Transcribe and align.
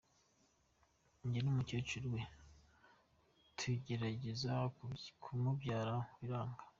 Jye 1.29 1.39
n’umukecuru 1.43 2.05
we 2.15 2.21
tugerageza 3.57 4.51
kumubyaza 5.21 5.97
biranga. 6.19 6.63